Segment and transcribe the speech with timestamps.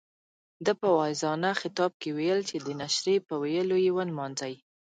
[0.65, 4.53] ده په واعظانه خطاب کې ویل چې د نشرې په ويلو یې ونمانځئ.